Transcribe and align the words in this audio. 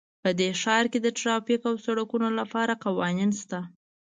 په 0.23 0.29
دې 0.39 0.49
ښار 0.61 0.85
کې 0.91 0.99
د 1.01 1.07
ټرافیک 1.19 1.61
او 1.69 1.75
سړکونو 1.85 2.27
لپاره 2.39 2.79
قوانین 2.83 3.31
شته 3.41 3.59